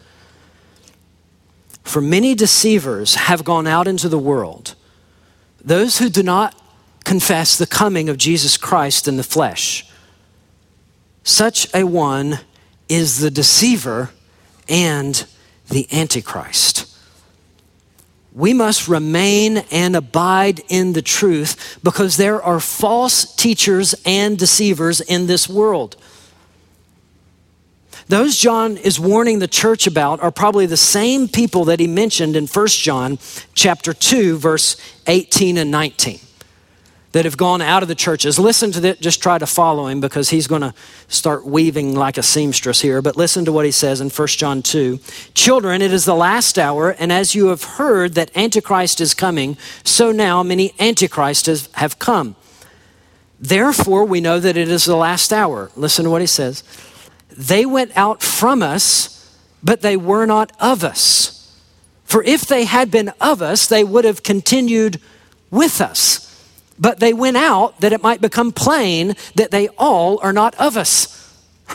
[1.84, 4.76] For many deceivers have gone out into the world,
[5.64, 6.60] those who do not
[7.04, 9.88] confess the coming of Jesus Christ in the flesh.
[11.24, 12.40] Such a one
[12.90, 14.12] is the deceiver
[14.68, 15.26] and
[15.70, 16.92] the Antichrist.
[18.34, 25.00] We must remain and abide in the truth because there are false teachers and deceivers
[25.00, 25.96] in this world.
[28.08, 32.36] Those John is warning the church about are probably the same people that he mentioned
[32.36, 33.18] in 1 John
[33.54, 36.20] chapter 2 verse 18 and 19
[37.16, 38.38] that have gone out of the churches.
[38.38, 40.74] Listen to that, just try to follow him because he's going to
[41.08, 43.02] start weaving like a seamstress here.
[43.02, 45.00] But listen to what he says in 1 John 2
[45.34, 49.56] Children, it is the last hour, and as you have heard that Antichrist is coming,
[49.86, 52.36] so now many Antichrists have come.
[53.40, 55.72] Therefore, we know that it is the last hour.
[55.78, 56.66] Listen to what he says.
[57.30, 61.58] They went out from us, but they were not of us.
[62.04, 65.00] For if they had been of us, they would have continued
[65.50, 66.25] with us.
[66.78, 70.76] But they went out that it might become plain that they all are not of
[70.76, 71.22] us.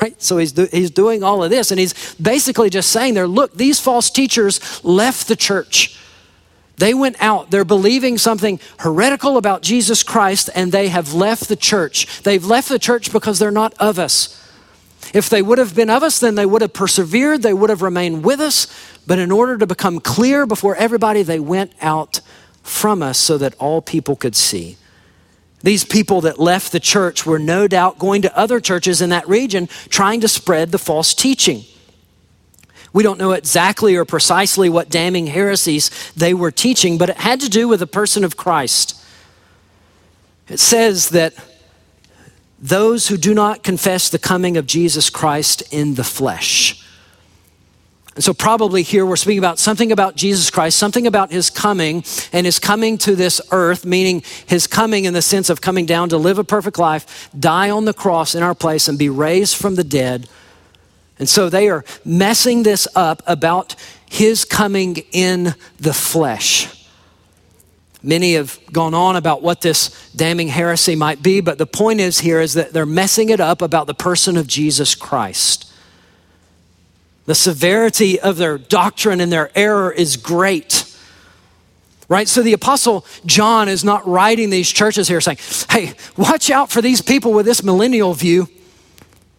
[0.00, 0.20] Right?
[0.22, 3.54] So he's, do, he's doing all of this, and he's basically just saying there, look,
[3.54, 5.98] these false teachers left the church.
[6.76, 11.56] They went out, they're believing something heretical about Jesus Christ, and they have left the
[11.56, 12.22] church.
[12.22, 14.36] They've left the church because they're not of us.
[15.12, 17.82] If they would have been of us, then they would have persevered, they would have
[17.82, 18.66] remained with us.
[19.06, 22.20] But in order to become clear before everybody, they went out
[22.62, 24.76] from us so that all people could see.
[25.62, 29.29] These people that left the church were no doubt going to other churches in that
[29.29, 31.64] region trying to spread the false teaching.
[32.92, 37.40] We don't know exactly or precisely what damning heresies they were teaching, but it had
[37.40, 38.96] to do with the person of Christ.
[40.49, 41.35] It says that
[42.59, 46.80] those who do not confess the coming of Jesus Christ in the flesh.
[48.18, 52.44] So, probably here we're speaking about something about Jesus Christ, something about his coming and
[52.44, 56.18] his coming to this earth, meaning his coming in the sense of coming down to
[56.18, 59.77] live a perfect life, die on the cross in our place, and be raised from
[59.77, 60.29] the dead.
[61.20, 63.77] And so, they are messing this up about
[64.09, 66.88] his coming in the flesh.
[68.03, 72.18] Many have gone on about what this damning heresy might be, but the point is
[72.18, 75.69] here is that they're messing it up about the person of Jesus Christ.
[77.31, 80.85] The severity of their doctrine and their error is great.
[82.09, 82.27] Right?
[82.27, 85.38] So the apostle John is not writing these churches here saying,
[85.71, 88.49] hey, watch out for these people with this millennial view.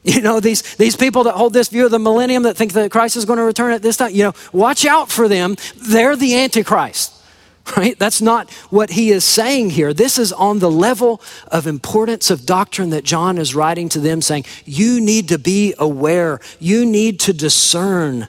[0.04, 2.92] You know, these, these people that hold this view of the millennium that think that
[2.92, 5.58] Christ is going to return at this time, you know, watch out for them.
[5.76, 7.21] They're the Antichrist
[7.78, 7.98] right?
[7.98, 9.94] That's not what he is saying here.
[9.94, 14.22] This is on the level of importance of doctrine that John is writing to them,
[14.22, 18.28] saying, You need to be aware, you need to discern.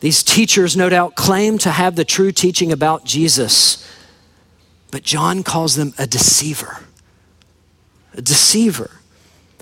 [0.00, 3.88] These teachers, no doubt, claim to have the true teaching about Jesus,
[4.90, 6.80] but John calls them a deceiver.
[8.14, 8.90] A deceiver.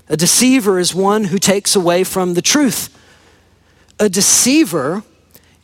[0.09, 2.89] A deceiver is one who takes away from the truth.
[3.99, 5.03] A deceiver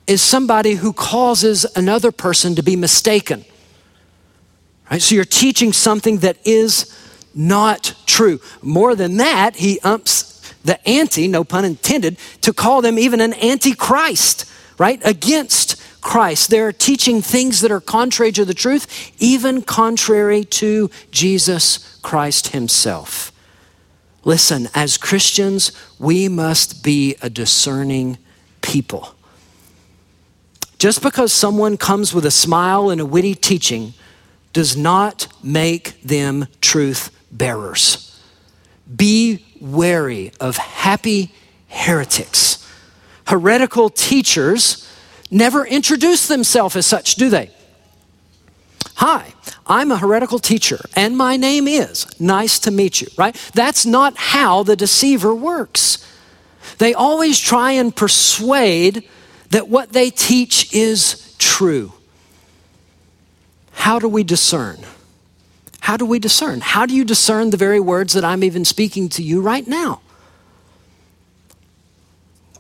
[0.07, 3.45] is somebody who causes another person to be mistaken.
[4.89, 5.01] Right?
[5.01, 6.97] So you're teaching something that is
[7.35, 8.39] not true.
[8.61, 13.33] More than that, he umps the anti, no pun intended, to call them even an
[13.33, 14.99] antichrist, right?
[15.05, 16.49] Against Christ.
[16.49, 23.31] They're teaching things that are contrary to the truth, even contrary to Jesus Christ himself.
[24.23, 28.17] Listen, as Christians, we must be a discerning
[28.61, 29.16] people.
[30.77, 33.93] Just because someone comes with a smile and a witty teaching
[34.53, 38.19] does not make them truth bearers.
[38.93, 41.33] Be wary of happy
[41.67, 42.65] heretics.
[43.25, 44.87] Heretical teachers
[45.29, 47.51] never introduce themselves as such, do they?
[48.95, 49.33] Hi,
[49.67, 52.07] I'm a heretical teacher, and my name is.
[52.19, 53.35] Nice to meet you, right?
[53.53, 56.03] That's not how the deceiver works.
[56.77, 59.07] They always try and persuade
[59.49, 61.93] that what they teach is true.
[63.71, 64.79] How do we discern?
[65.79, 66.59] How do we discern?
[66.61, 70.01] How do you discern the very words that I'm even speaking to you right now?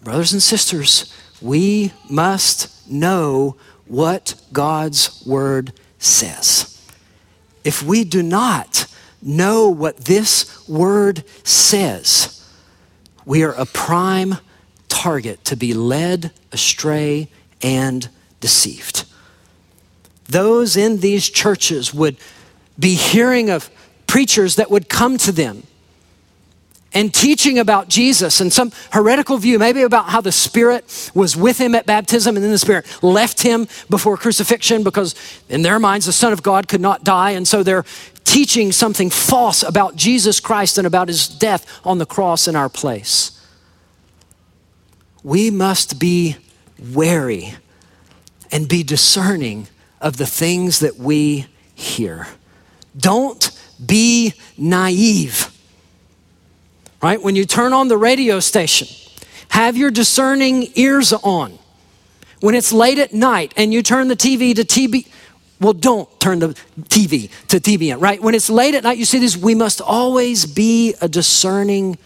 [0.01, 6.81] Brothers and sisters, we must know what God's word says.
[7.63, 8.87] If we do not
[9.21, 12.49] know what this word says,
[13.25, 14.37] we are a prime
[14.89, 17.29] target to be led astray
[17.61, 19.05] and deceived.
[20.25, 22.17] Those in these churches would
[22.77, 23.69] be hearing of
[24.05, 25.63] preachers that would come to them
[26.93, 31.59] and teaching about Jesus and some heretical view, maybe about how the Spirit was with
[31.59, 35.13] him at baptism and then the Spirit left him before crucifixion because,
[35.49, 37.31] in their minds, the Son of God could not die.
[37.31, 37.85] And so they're
[38.23, 42.69] teaching something false about Jesus Christ and about his death on the cross in our
[42.69, 43.36] place
[45.23, 46.37] we must be
[46.93, 47.55] wary
[48.51, 49.67] and be discerning
[49.99, 52.27] of the things that we hear.
[52.95, 53.51] Don't
[53.83, 55.53] be naive.
[57.01, 57.21] Right?
[57.21, 58.87] When you turn on the radio station,
[59.49, 61.57] have your discerning ears on.
[62.39, 65.07] When it's late at night and you turn the TV to TV,
[65.59, 66.49] well, don't turn the
[66.83, 68.21] TV to TBN, right?
[68.21, 71.97] When it's late at night, you see this, we must always be a discerning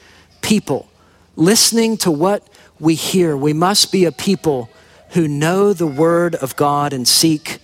[0.42, 0.90] people,
[1.36, 2.48] listening to what
[2.82, 3.38] we hear.
[3.38, 4.70] We must be a people
[5.10, 7.60] who know the word of God and seek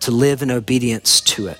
[0.00, 1.58] to live in obedience to it.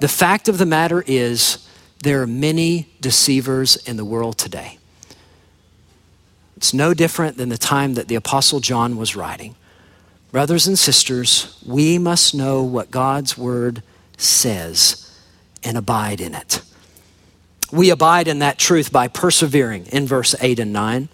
[0.00, 1.66] The fact of the matter is,
[2.02, 4.78] there are many deceivers in the world today.
[6.56, 9.56] It's no different than the time that the Apostle John was writing.
[10.30, 13.82] Brothers and sisters, we must know what God's word
[14.18, 15.18] says
[15.64, 16.60] and abide in it.
[17.72, 21.08] We abide in that truth by persevering in verse 8 and 9.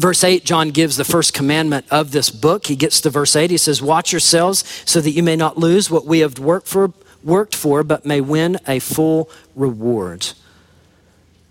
[0.00, 2.68] Verse 8, John gives the first commandment of this book.
[2.68, 3.50] He gets to verse 8.
[3.50, 6.94] He says, Watch yourselves so that you may not lose what we have worked for,
[7.22, 10.28] worked for but may win a full reward.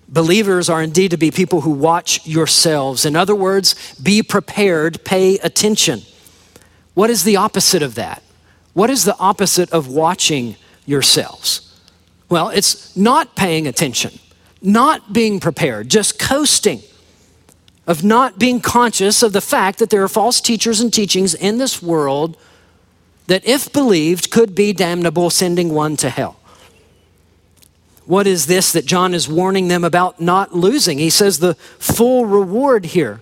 [0.07, 3.05] Believers are indeed to be people who watch yourselves.
[3.05, 6.01] In other words, be prepared, pay attention.
[6.95, 8.23] What is the opposite of that?
[8.73, 10.55] What is the opposite of watching
[10.87, 11.79] yourselves?
[12.29, 14.17] Well, it's not paying attention,
[14.59, 16.81] not being prepared, just coasting,
[17.89, 21.57] of not being conscious of the fact that there are false teachers and teachings in
[21.57, 22.37] this world
[23.25, 26.39] that, if believed, could be damnable, sending one to hell.
[28.05, 30.99] What is this that John is warning them about not losing?
[30.99, 33.21] He says the full reward here.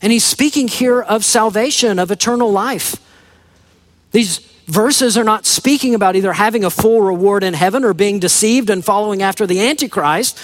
[0.00, 2.96] And he's speaking here of salvation, of eternal life.
[4.12, 8.20] These verses are not speaking about either having a full reward in heaven or being
[8.20, 10.38] deceived and following after the Antichrist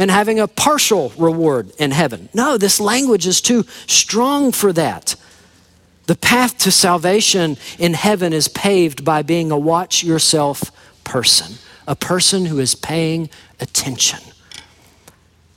[0.00, 2.28] and having a partial reward in heaven.
[2.34, 5.14] No, this language is too strong for that.
[6.06, 10.72] The path to salvation in heaven is paved by being a watch yourself
[11.04, 11.54] person
[11.90, 13.28] a person who is paying
[13.58, 14.20] attention.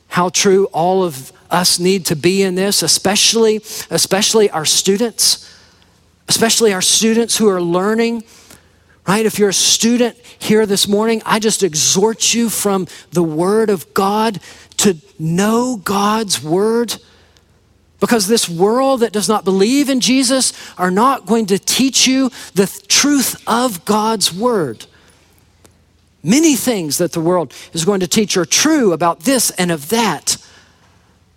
[0.08, 3.58] How true all of us need to be in this, especially,
[3.92, 5.48] especially our students,
[6.28, 8.24] especially our students who are learning.
[9.08, 9.26] Right?
[9.26, 13.94] If you're a student here this morning, I just exhort you from the Word of
[13.94, 14.40] God
[14.78, 16.96] to know God's Word.
[18.00, 22.30] Because this world that does not believe in Jesus are not going to teach you
[22.54, 24.86] the truth of God's Word.
[26.24, 29.90] Many things that the world is going to teach are true about this and of
[29.90, 30.38] that.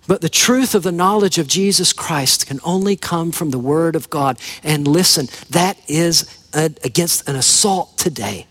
[0.07, 3.97] But the truth of the knowledge of Jesus Christ can only come from the Word
[3.97, 4.39] of God.
[4.63, 8.47] And listen, that is against an assault today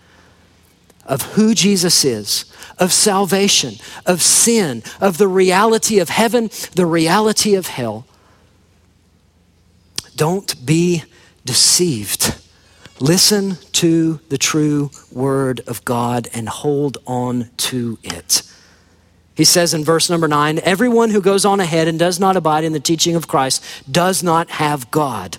[1.06, 2.45] of who Jesus is,
[2.80, 3.76] of salvation,
[4.06, 8.06] of sin, of the reality of heaven, the reality of hell.
[10.16, 11.03] Don't be
[11.45, 12.36] deceived.
[12.99, 18.41] Listen to the true word of God and hold on to it.
[19.36, 22.64] He says in verse number nine everyone who goes on ahead and does not abide
[22.64, 25.38] in the teaching of Christ does not have God.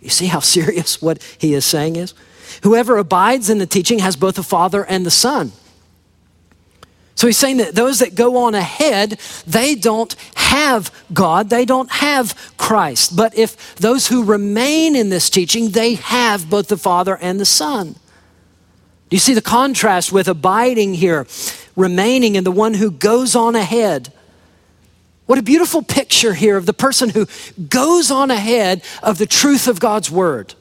[0.00, 2.14] You see how serious what he is saying is?
[2.62, 5.52] Whoever abides in the teaching has both the Father and the Son.
[7.14, 11.90] So he's saying that those that go on ahead, they don't have God, they don't
[11.90, 13.16] have Christ.
[13.16, 17.44] But if those who remain in this teaching, they have both the Father and the
[17.44, 17.96] Son.
[19.08, 21.26] Do you see the contrast with abiding here,
[21.74, 24.12] remaining in the one who goes on ahead?
[25.28, 27.26] What a beautiful picture here of the person who
[27.68, 30.54] goes on ahead of the truth of God's word.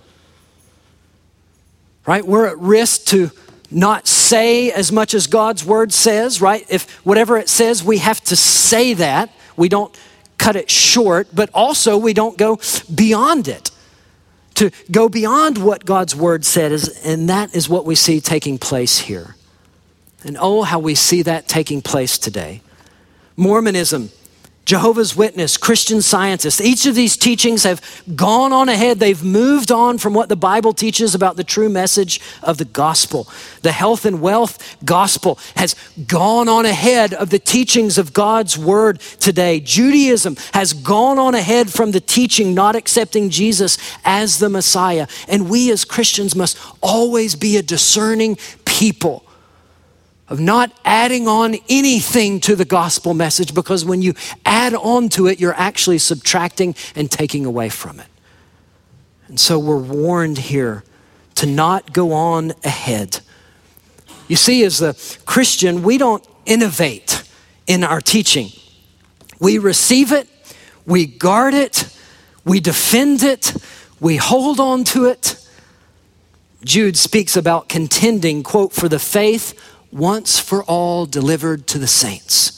[2.05, 2.27] Right?
[2.27, 3.31] We're at risk to
[3.71, 6.65] not say as much as God's word says, right?
[6.67, 9.29] If whatever it says, we have to say that.
[9.55, 9.97] We don't
[10.37, 12.59] cut it short, but also we don't go
[12.93, 13.71] beyond it.
[14.55, 18.57] To go beyond what God's word said is, and that is what we see taking
[18.57, 19.37] place here.
[20.25, 22.61] And oh, how we see that taking place today.
[23.37, 24.09] Mormonism
[24.67, 27.81] Jehovah's Witness, Christian scientists, each of these teachings have
[28.17, 28.99] gone on ahead.
[28.99, 33.29] They've moved on from what the Bible teaches about the true message of the gospel.
[33.61, 35.73] The health and wealth gospel has
[36.05, 39.61] gone on ahead of the teachings of God's word today.
[39.61, 45.07] Judaism has gone on ahead from the teaching not accepting Jesus as the Messiah.
[45.29, 49.23] And we as Christians must always be a discerning people
[50.29, 54.13] of not adding on anything to the gospel message because when you
[54.45, 58.07] add on to it, you're actually subtracting and taking away from it.
[59.27, 60.83] And so we're warned here
[61.35, 63.19] to not go on ahead.
[64.27, 67.23] You see, as a Christian, we don't innovate
[67.65, 68.49] in our teaching.
[69.39, 70.27] We receive it,
[70.85, 71.95] we guard it,
[72.43, 73.53] we defend it,
[73.99, 75.35] we hold on to it.
[76.63, 79.53] Jude speaks about contending, quote, for the faith
[79.91, 82.53] once for all delivered to the saints.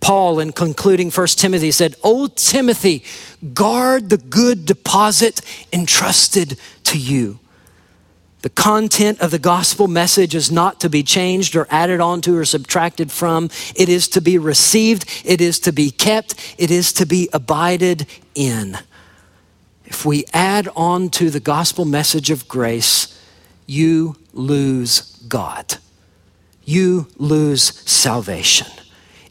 [0.00, 3.04] Paul, in concluding 1 Timothy, said, O Timothy,
[3.52, 7.38] guard the good deposit entrusted to you.
[8.42, 12.46] The content of the gospel message is not to be changed or added onto or
[12.46, 13.50] subtracted from.
[13.76, 18.06] It is to be received, it is to be kept, it is to be abided
[18.34, 18.78] in.
[19.84, 23.20] If we add on to the gospel message of grace,
[23.66, 25.76] you lose God
[26.64, 28.68] you lose salvation.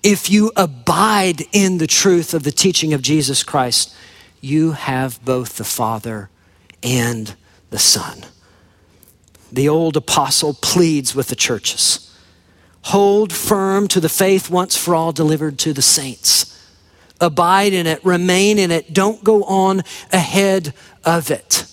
[0.01, 3.95] If you abide in the truth of the teaching of Jesus Christ,
[4.41, 6.30] you have both the Father
[6.82, 7.36] and
[7.69, 8.25] the Son.
[9.51, 12.05] The old apostle pleads with the churches
[12.84, 16.45] hold firm to the faith once for all delivered to the saints.
[17.21, 20.73] Abide in it, remain in it, don't go on ahead
[21.03, 21.65] of it.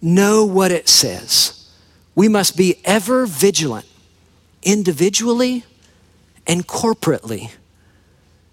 [0.00, 1.70] Know what it says.
[2.14, 3.86] We must be ever vigilant,
[4.62, 5.64] individually
[6.46, 7.50] and corporately,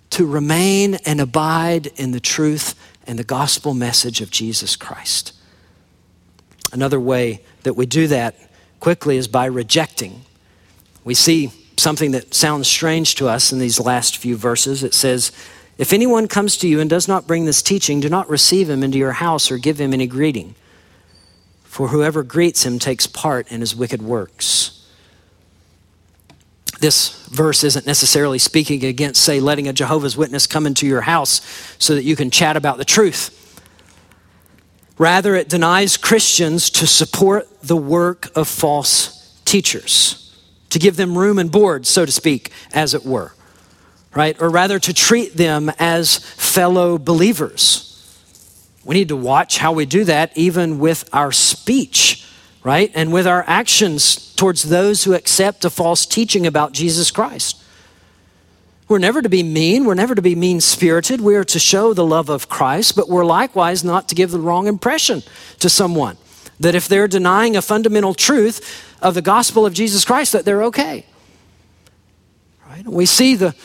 [0.09, 5.33] to remain and abide in the truth and the gospel message of Jesus Christ.
[6.71, 8.35] Another way that we do that
[8.79, 10.21] quickly is by rejecting.
[11.03, 14.83] We see something that sounds strange to us in these last few verses.
[14.83, 15.31] It says,
[15.77, 18.83] If anyone comes to you and does not bring this teaching, do not receive him
[18.83, 20.55] into your house or give him any greeting.
[21.63, 24.76] For whoever greets him takes part in his wicked works.
[26.79, 31.41] This verse isn't necessarily speaking against, say, letting a Jehovah's Witness come into your house
[31.79, 33.33] so that you can chat about the truth.
[34.97, 40.35] Rather, it denies Christians to support the work of false teachers,
[40.69, 43.33] to give them room and board, so to speak, as it were,
[44.15, 44.39] right?
[44.41, 47.83] Or rather, to treat them as fellow believers.
[48.83, 52.25] We need to watch how we do that, even with our speech
[52.67, 52.91] right?
[52.93, 57.63] And with our actions towards those who accept a false teaching about Jesus Christ.
[58.89, 59.85] We're never to be mean.
[59.85, 61.21] We're never to be mean spirited.
[61.21, 64.39] We are to show the love of Christ, but we're likewise not to give the
[64.41, 65.23] wrong impression
[65.59, 66.17] to someone.
[66.59, 70.63] That if they're denying a fundamental truth of the gospel of Jesus Christ, that they're
[70.63, 71.05] okay.
[72.69, 72.85] Right?
[72.85, 73.55] We see the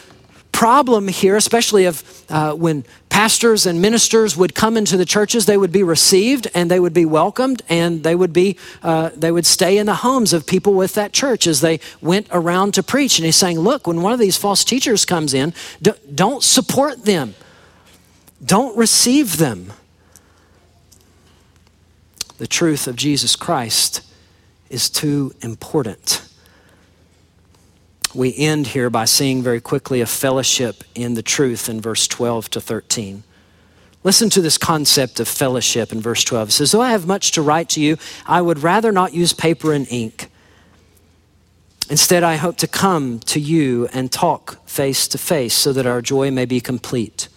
[0.62, 5.56] problem here, especially of uh, when pastors and ministers would come into the churches, they
[5.56, 9.44] would be received and they would be welcomed and they would be uh, they would
[9.44, 13.18] stay in the homes of people with that church as they went around to preach.
[13.18, 15.52] And he's saying, look, when one of these false teachers comes in,
[16.14, 17.34] don't support them,
[18.44, 19.72] don't receive them.
[22.38, 24.02] The truth of Jesus Christ
[24.70, 26.22] is too important
[28.14, 32.50] we end here by seeing very quickly a fellowship in the truth in verse 12
[32.50, 33.22] to 13.
[34.04, 36.48] Listen to this concept of fellowship in verse 12.
[36.48, 37.96] It says, Though I have much to write to you,
[38.26, 40.28] I would rather not use paper and ink.
[41.88, 46.02] Instead, I hope to come to you and talk face to face so that our
[46.02, 47.28] joy may be complete.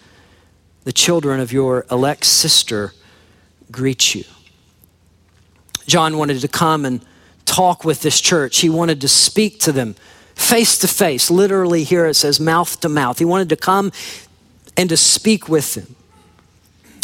[0.86, 2.94] The children of your elect sister
[3.72, 4.24] greet you.
[5.88, 7.06] John wanted to come and
[7.46, 9.96] talk with this church, he wanted to speak to them
[10.36, 11.32] face to face.
[11.32, 13.20] Literally, here it says mouth to mouth.
[13.20, 13.92] He wanted to come
[14.78, 15.96] and to speak with them.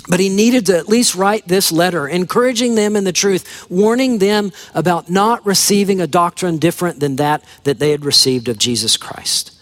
[0.10, 4.18] But he needed to at least write this letter, encouraging them in the truth, warning
[4.18, 8.98] them about not receiving a doctrine different than that that they had received of Jesus
[8.98, 9.58] Christ.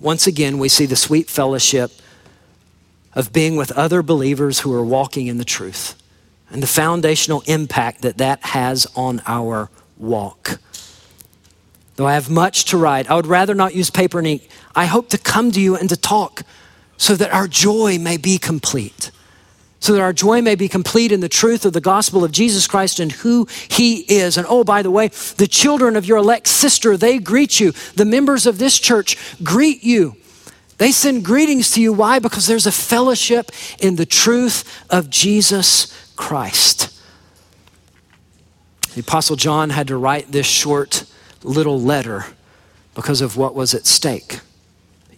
[0.00, 1.92] Once again, we see the sweet fellowship
[3.14, 6.00] of being with other believers who are walking in the truth
[6.50, 10.58] and the foundational impact that that has on our walk.
[11.98, 14.48] Though I have much to write, I would rather not use paper and ink.
[14.72, 16.44] I hope to come to you and to talk
[16.96, 19.10] so that our joy may be complete.
[19.80, 22.68] So that our joy may be complete in the truth of the gospel of Jesus
[22.68, 24.36] Christ and who he is.
[24.36, 27.72] And oh, by the way, the children of your elect sister, they greet you.
[27.96, 30.14] The members of this church greet you.
[30.76, 31.92] They send greetings to you.
[31.92, 32.20] Why?
[32.20, 36.96] Because there's a fellowship in the truth of Jesus Christ.
[38.94, 41.04] The Apostle John had to write this short
[41.42, 42.26] little letter
[42.94, 44.40] because of what was at stake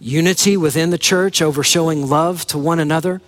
[0.01, 3.21] unity within the church over showing love to one another,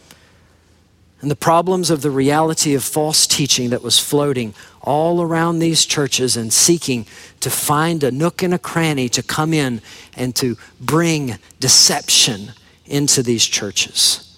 [1.21, 5.85] and the problems of the reality of false teaching that was floating all around these
[5.85, 7.05] churches and seeking
[7.39, 9.81] to find a nook and a cranny to come in
[10.17, 12.51] and to bring deception
[12.85, 14.37] into these churches.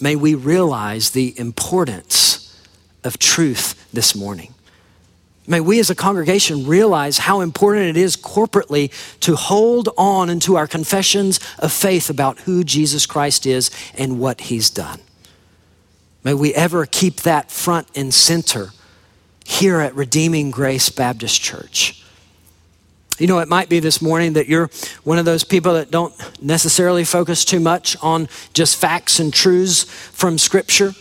[0.00, 2.58] May we realize the importance
[3.04, 4.54] of truth this morning.
[5.50, 10.54] May we as a congregation realize how important it is corporately to hold on into
[10.54, 15.00] our confessions of faith about who Jesus Christ is and what he's done.
[16.22, 18.68] May we ever keep that front and center
[19.44, 22.00] here at Redeeming Grace Baptist Church.
[23.18, 24.70] You know, it might be this morning that you're
[25.02, 29.82] one of those people that don't necessarily focus too much on just facts and truths
[29.82, 30.94] from Scripture.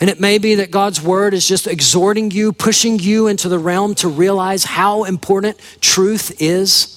[0.00, 3.58] And it may be that God's word is just exhorting you, pushing you into the
[3.58, 6.90] realm to realize how important truth is,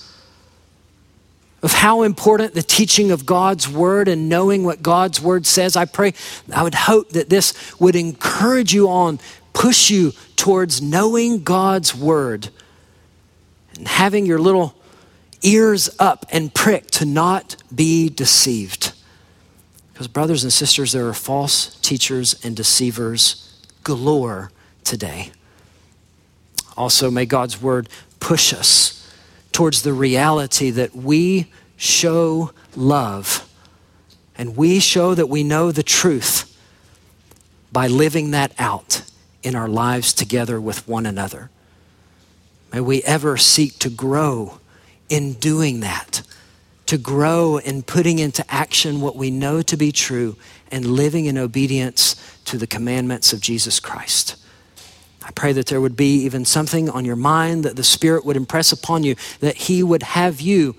[1.62, 5.76] of how important the teaching of God's word and knowing what God's word says.
[5.76, 6.14] I pray,
[6.54, 9.20] I would hope that this would encourage you on,
[9.54, 12.50] push you towards knowing God's word
[13.76, 14.76] and having your little
[15.42, 18.87] ears up and pricked to not be deceived.
[19.98, 23.52] Because, brothers and sisters, there are false teachers and deceivers
[23.84, 24.52] galore
[24.84, 25.32] today.
[26.78, 27.90] Also, may God's word
[28.20, 29.12] push us
[29.52, 33.50] towards the reality that we show love
[34.38, 36.56] and we show that we know the truth
[37.72, 39.02] by living that out
[39.42, 41.50] in our lives together with one another.
[42.72, 44.60] May we ever seek to grow
[45.10, 46.22] in doing that,
[46.88, 50.36] to grow in putting into action what we know to be true
[50.72, 52.16] and living in obedience
[52.46, 54.36] to the commandments of Jesus Christ.
[55.24, 58.38] I pray that there would be even something on your mind that the Spirit would
[58.38, 60.76] impress upon you, that He would have you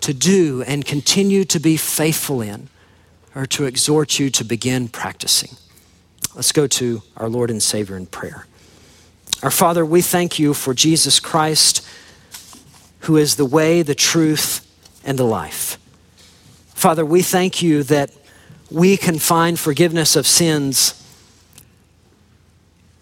[0.00, 2.68] to do and continue to be faithful in,
[3.34, 5.56] or to exhort you to begin practicing.
[6.34, 8.46] Let's go to our Lord and Savior in prayer.
[9.42, 11.86] Our Father, we thank you for Jesus Christ,
[13.00, 14.65] who is the way, the truth,
[15.06, 15.78] and the life.
[16.74, 18.10] Father, we thank you that
[18.70, 21.02] we can find forgiveness of sins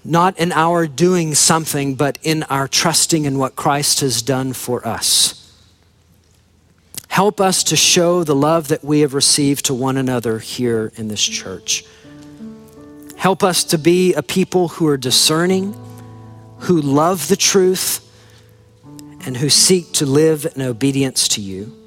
[0.05, 4.87] not in our doing something, but in our trusting in what Christ has done for
[4.87, 5.41] us.
[7.09, 11.09] Help us to show the love that we have received to one another here in
[11.09, 11.85] this church.
[13.17, 15.73] Help us to be a people who are discerning,
[16.59, 18.01] who love the truth,
[19.25, 21.84] and who seek to live in obedience to you.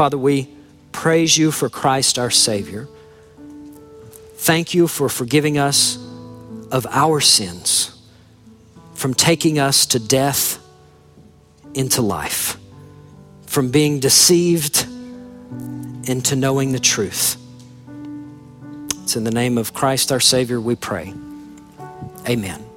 [0.00, 0.48] Father, we
[0.92, 2.88] praise you for Christ our Savior.
[4.36, 5.98] Thank you for forgiving us
[6.70, 8.00] of our sins,
[8.94, 10.58] from taking us to death
[11.74, 12.56] into life,
[13.46, 14.86] from being deceived
[16.04, 17.36] into knowing the truth.
[19.02, 21.12] It's in the name of Christ our Savior we pray.
[22.26, 22.69] Amen.